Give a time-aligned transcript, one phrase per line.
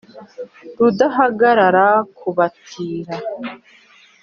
[0.77, 3.15] rudahagarara ku batira,